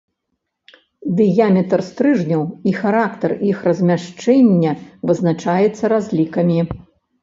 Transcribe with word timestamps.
Дыяметр 1.19 1.83
стрыжняў 1.91 2.43
і 2.71 2.75
характар 2.81 3.31
іх 3.51 3.63
размяшчэння 3.71 4.71
вызначаецца 5.09 5.83
разлікамі. 5.99 6.61